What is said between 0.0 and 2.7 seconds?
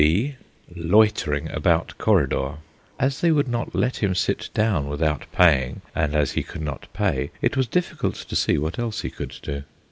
(b) Loitering about corridor.